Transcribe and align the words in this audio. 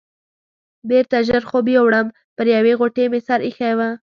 بېرته 0.89 1.17
ژر 1.27 1.43
خوب 1.49 1.65
یووړم، 1.75 2.07
پر 2.35 2.45
یوې 2.55 2.73
غوټې 2.79 3.05
مې 3.11 3.19
سر 3.27 3.39
ایښی 3.47 3.73
و. 3.77 3.79